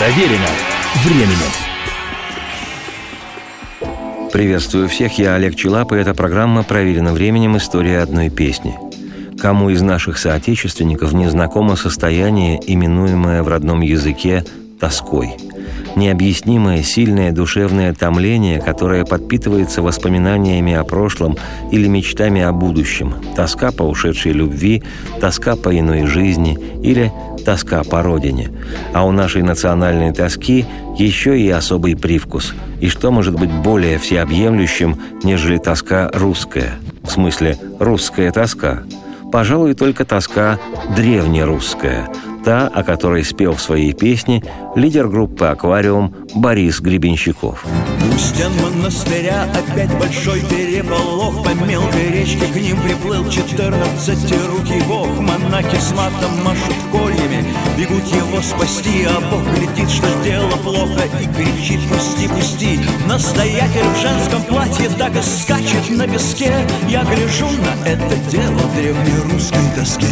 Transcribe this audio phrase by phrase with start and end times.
[0.00, 0.48] Проверено
[1.04, 1.50] временем.
[4.32, 7.58] Приветствую всех, я Олег Челап, и эта программа «Проверено временем.
[7.58, 8.78] История одной песни».
[9.38, 14.42] Кому из наших соотечественников не знакомо состояние, именуемое в родном языке
[14.80, 15.36] «тоской»?
[15.96, 21.36] необъяснимое сильное душевное томление, которое подпитывается воспоминаниями о прошлом
[21.70, 24.82] или мечтами о будущем, тоска по ушедшей любви,
[25.20, 27.12] тоска по иной жизни или
[27.44, 28.50] тоска по родине.
[28.92, 30.66] А у нашей национальной тоски
[30.98, 32.54] еще и особый привкус.
[32.80, 36.74] И что может быть более всеобъемлющим, нежели тоска русская?
[37.02, 38.82] В смысле, русская тоска?
[39.32, 40.58] Пожалуй, только тоска
[40.96, 42.08] древнерусская–
[42.44, 44.42] та, о которой спел в своей песне
[44.74, 47.64] лидер группы «Аквариум» Борис Гребенщиков.
[48.12, 51.44] У стен монастыря опять большой переполох.
[51.44, 55.08] По мелкой речке к ним приплыл четырнадцатирукий бог.
[55.18, 57.44] Монахи с матом машут кольями,
[57.76, 59.04] бегут его спасти.
[59.04, 65.14] А бог глядит, что дело плохо и кричит «Пусти, пусти!» Настоятель в женском платье так
[65.16, 66.52] и скачет на песке.
[66.88, 70.06] Я гляжу на это дело в древнерусской тоске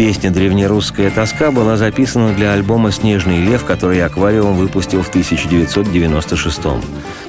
[0.00, 6.82] Песня «Древнерусская тоска» была записана для альбома «Снежный лев», который «Аквариум» выпустил в 1996 -м.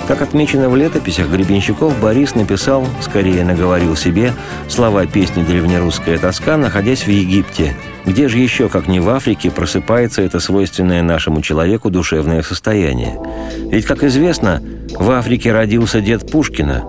[0.08, 4.32] Как отмечено в летописях Гребенщиков, Борис написал, скорее наговорил себе,
[4.70, 7.76] слова песни «Древнерусская тоска», находясь в Египте.
[8.06, 13.20] Где же еще, как не в Африке, просыпается это свойственное нашему человеку душевное состояние?
[13.70, 14.64] Ведь, как известно,
[14.98, 16.86] в Африке родился дед Пушкина,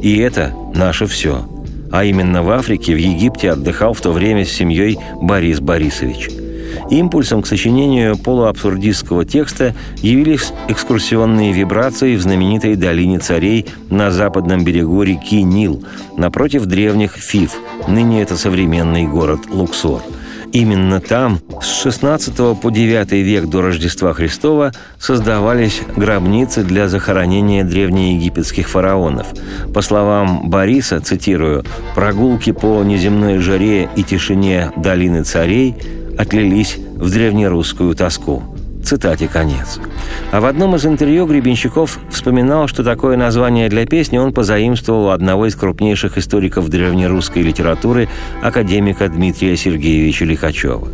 [0.00, 1.44] и это наше все–
[1.94, 6.28] а именно в Африке, в Египте отдыхал в то время с семьей Борис Борисович.
[6.90, 15.04] Импульсом к сочинению полуабсурдистского текста явились экскурсионные вибрации в знаменитой долине царей на западном берегу
[15.04, 15.84] реки Нил,
[16.16, 17.52] напротив древних Фив,
[17.86, 20.02] ныне это современный город Луксор–
[20.54, 28.68] Именно там с 16 по 9 век до Рождества Христова создавались гробницы для захоронения древнеегипетских
[28.68, 29.26] фараонов.
[29.74, 31.64] По словам Бориса, цитирую,
[31.96, 35.74] «прогулки по неземной жаре и тишине долины царей
[36.16, 38.53] отлились в древнерусскую тоску».
[38.84, 39.80] Цитате конец.
[40.30, 45.08] А в одном из интервью Гребенщиков вспоминал, что такое название для песни он позаимствовал у
[45.08, 48.08] одного из крупнейших историков древнерусской литературы,
[48.42, 50.88] академика Дмитрия Сергеевича Лихачева.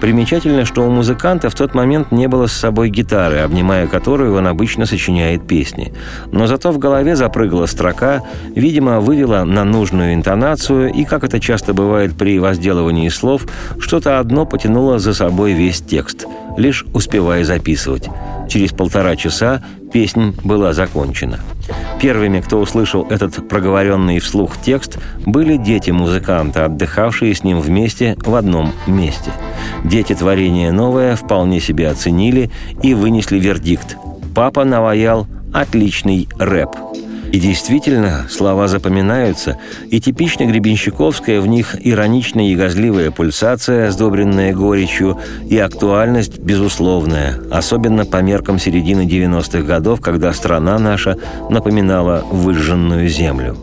[0.00, 4.46] Примечательно, что у музыканта в тот момент не было с собой гитары, обнимая которую он
[4.46, 5.92] обычно сочиняет песни.
[6.30, 8.22] Но зато в голове запрыгала строка,
[8.54, 13.46] видимо, вывела на нужную интонацию, и, как это часто бывает при возделывании слов,
[13.78, 16.26] что-то одно потянуло за собой весь текст–
[16.58, 18.08] лишь успевая записывать.
[18.48, 21.38] Через полтора часа песня была закончена.
[22.00, 28.34] Первыми, кто услышал этот проговоренный вслух текст, были дети музыканта, отдыхавшие с ним вместе в
[28.34, 29.32] одном месте.
[29.84, 32.50] Дети творения новое вполне себе оценили
[32.82, 33.96] и вынесли вердикт.
[34.34, 36.70] Папа наваял отличный рэп–
[37.32, 39.58] и действительно, слова запоминаются,
[39.90, 45.18] и типично гребенщиковская в них ироничная и газливая пульсация, сдобренная горечью,
[45.48, 51.18] и актуальность безусловная, особенно по меркам середины 90-х годов, когда страна наша
[51.50, 53.56] напоминала выжженную землю.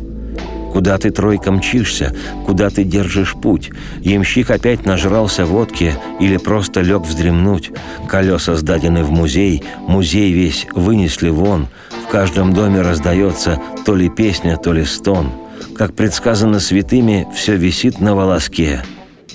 [0.72, 2.14] Куда ты, тройка, мчишься?
[2.46, 3.72] Куда ты держишь путь?
[4.02, 7.72] Ямщик опять нажрался водки или просто лег вздремнуть?
[8.10, 11.68] Колеса сдадены в музей, музей весь вынесли вон—
[12.16, 15.32] каждом доме раздается то ли песня, то ли стон.
[15.76, 18.84] Как предсказано святыми, все висит на волоске.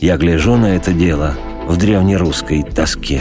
[0.00, 1.34] Я гляжу на это дело
[1.66, 3.20] в древнерусской тоске.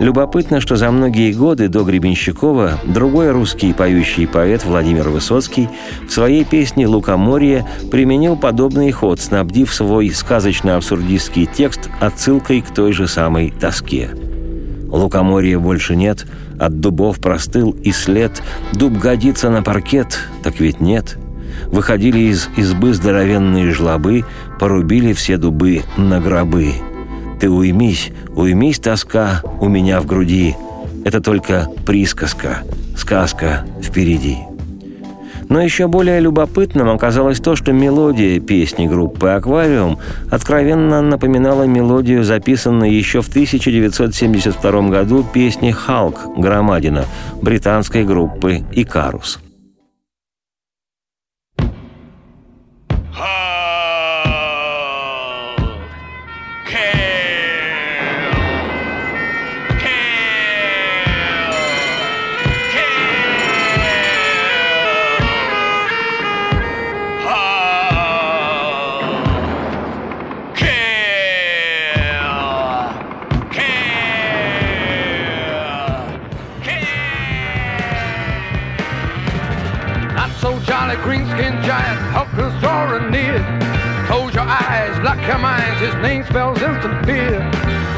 [0.00, 5.68] Любопытно, что за многие годы до Гребенщикова другой русский поющий поэт Владимир Высоцкий
[6.08, 13.08] в своей песне «Лукоморье» применил подобный ход, снабдив свой сказочно-абсурдистский текст отсылкой к той же
[13.08, 14.08] самой тоске–
[14.94, 16.24] Лукоморья больше нет,
[16.58, 18.42] от дубов простыл и след.
[18.72, 21.18] Дуб годится на паркет, так ведь нет.
[21.66, 24.24] Выходили из избы здоровенные жлобы,
[24.58, 26.74] порубили все дубы на гробы.
[27.40, 30.56] Ты уймись, уймись, тоска у меня в груди.
[31.04, 32.62] Это только присказка,
[32.96, 34.38] сказка впереди.
[35.48, 39.98] Но еще более любопытным оказалось то, что мелодия песни группы «Аквариум»
[40.30, 47.04] откровенно напоминала мелодию, записанную еще в 1972 году песни «Халк» Громадина
[47.40, 49.40] британской группы «Икарус».
[81.04, 83.36] Green-skinned giant, Hulkers drawing near.
[84.06, 87.38] Close your eyes, lock your minds, his name spells instant fear.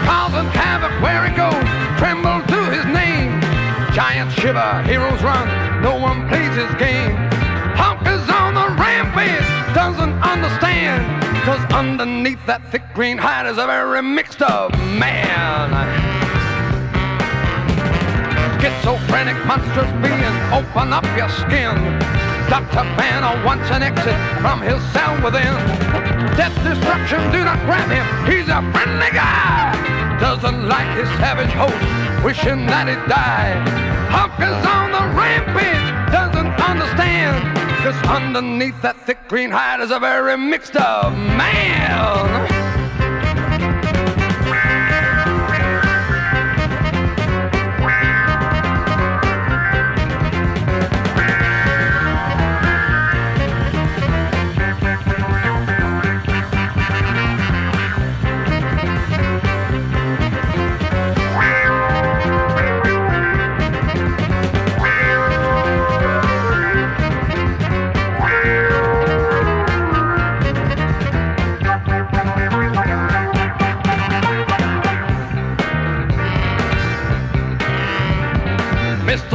[0.03, 1.55] Causing havoc where he goes,
[1.99, 3.41] tremble to his name.
[3.95, 5.47] Giants shiver, heroes run,
[5.83, 7.15] no one plays his game.
[7.79, 11.07] Hulk is on the rampage, doesn't understand.
[11.45, 15.71] Cause underneath that thick green hide is a very mixed up man.
[18.61, 22.26] Schizophrenic monstrous being, open up your skin.
[22.49, 22.87] Dr.
[22.97, 25.53] Banner wants an exit from his cell within.
[26.39, 28.07] Death, destruction, do not grab him.
[28.31, 29.75] He's a friendly guy.
[30.21, 33.59] Doesn't like his savage host, wishing that he'd die.
[34.15, 37.57] Hulk is on the rampage, doesn't understand.
[37.83, 42.56] Cause underneath that thick green hide is a very mixed up man.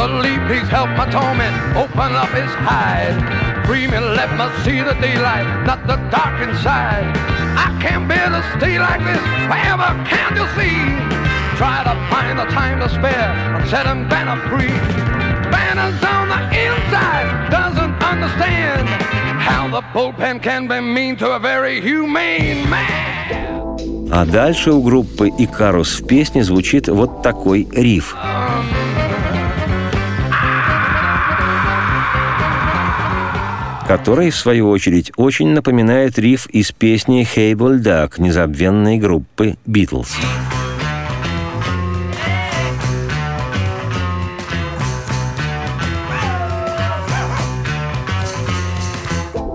[0.01, 1.55] please help my torment.
[1.77, 3.17] Open up his hide.
[3.67, 7.05] Free me, let me see the daylight, not the dark inside.
[7.57, 10.77] I can't bear to stay like this forever, can't you see?
[11.59, 14.77] Try to find the time to spare and set him Banner free.
[15.51, 18.89] Banner's on the inside, doesn't understand
[19.41, 23.17] how the bullpen can be mean to a very humane man.
[24.11, 28.15] А дальше у группы «Икарус» в песне звучит вот такой риф.
[33.92, 40.16] который, в свою очередь, очень напоминает риф из песни «Хейбл Дак» незабвенной группы «Битлз».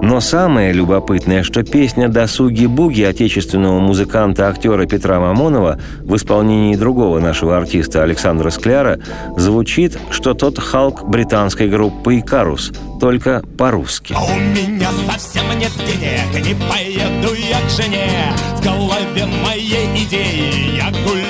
[0.09, 8.05] Но самое любопытное, что песня «Досуги-буги» отечественного музыканта-актера Петра Мамонова в исполнении другого нашего артиста
[8.05, 9.01] Александра Скляра
[9.37, 12.71] звучит, что тот Халк британской группы «Икарус»,
[13.01, 14.15] только по-русски.
[14.17, 18.33] А у меня совсем нет денег, не поеду я к жене.
[18.59, 21.26] В голове моей идеи я гуляю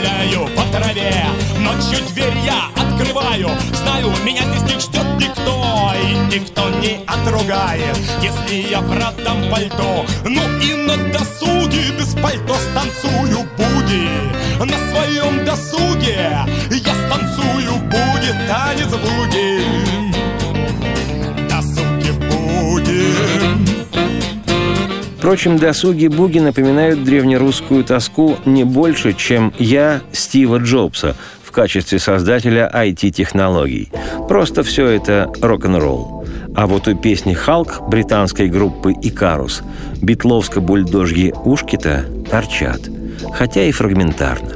[0.57, 1.27] по траве.
[1.59, 8.69] Ночью дверь я открываю, знаю, меня здесь не ждет никто, и никто не отругает, если
[8.71, 10.05] я продам пальто.
[10.25, 14.09] Ну и на досуге без пальто станцую буги.
[14.59, 16.39] На своем досуге
[16.71, 19.87] я станцую буги, танец буги.
[25.27, 33.91] Впрочем, досуги-буги напоминают древнерусскую тоску не больше, чем «Я» Стива Джобса в качестве создателя IT-технологий.
[34.29, 36.25] Просто все это рок-н-ролл.
[36.55, 39.63] А вот у песни «Халк» британской группы «Икарус»
[40.01, 42.83] битловско-бульдожьи ушки-то торчат,
[43.35, 44.56] хотя и фрагментарно.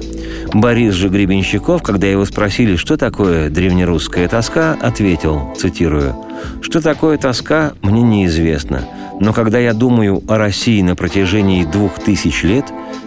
[0.52, 6.16] Борис же Гребенщиков, когда его спросили, что такое древнерусская тоска, ответил, цитирую,
[6.60, 8.82] «Что такое тоска, мне неизвестно,
[9.20, 12.64] но когда я думаю о России на протяжении двух тысяч лет,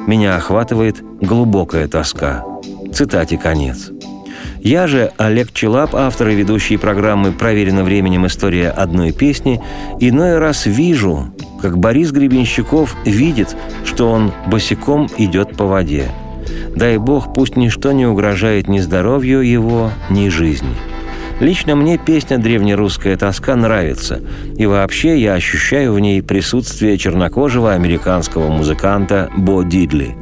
[0.08, 2.46] меня охватывает глубокая тоска».
[2.94, 3.92] Цитате конец.
[4.62, 8.26] Я же, Олег Челап, автор и ведущий программы «Проверено временем.
[8.26, 9.62] История одной песни»,
[10.00, 16.10] иной раз вижу, как Борис Гребенщиков видит, что он босиком идет по воде–
[16.76, 20.76] Дай Бог, пусть ничто не угрожает ни здоровью его, ни жизни.
[21.40, 24.22] Лично мне песня «Древнерусская тоска» нравится,
[24.58, 30.16] и вообще я ощущаю в ней присутствие чернокожего американского музыканта Бо Дидли.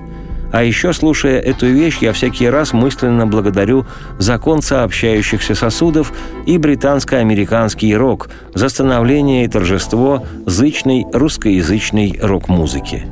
[0.51, 3.85] А еще, слушая эту вещь, я всякий раз мысленно благодарю
[4.19, 6.11] закон сообщающихся сосудов
[6.45, 13.05] и британско-американский рок за становление и торжество зычной русскоязычной рок-музыки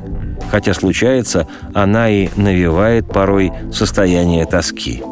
[0.50, 5.02] хотя случается, она и навевает порой состояние тоски.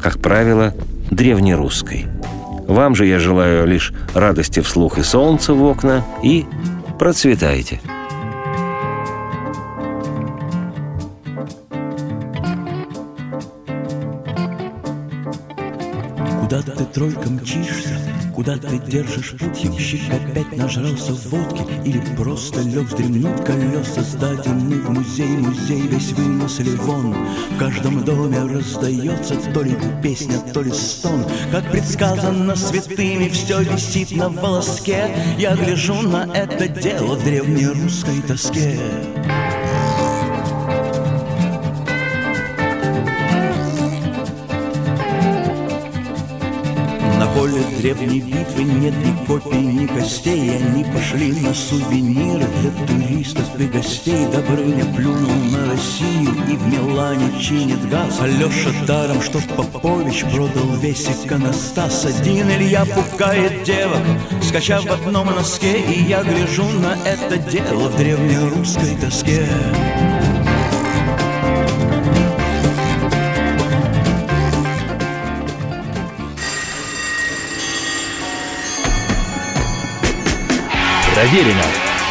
[0.00, 0.74] Как правило,
[1.10, 2.06] древнерусской.
[2.66, 6.46] Вам же я желаю лишь радости вслух и солнца в окна, и
[6.98, 7.80] процветайте.
[16.94, 17.98] Тройка мчишься?
[18.34, 19.64] Куда ты держишь путь?
[19.64, 26.76] Ямщик опять нажрался водки Или просто лег вздремнуть колеса Сдаденный в музей, музей весь вынесли
[26.76, 27.14] вон
[27.50, 34.12] В каждом доме раздается то ли песня, то ли стон Как предсказано святыми, все висит
[34.12, 38.78] на волоске Я гляжу на это дело в древнерусской тоске
[47.34, 53.66] поле древней битвы нет ни копий, ни костей Они пошли на сувениры для туристов и
[53.66, 54.26] гостей.
[54.32, 58.20] Добрыня плюнул на Россию и в Милане чинит газ.
[58.20, 62.04] Алеша даром, что Попович продал весь иконостас.
[62.04, 64.02] Один Илья пукает девок,
[64.42, 69.46] скачав в одном носке И я гляжу на это дело в древнерусской тоске
[81.14, 81.62] Проверено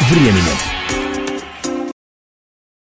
[0.08, 0.73] временем.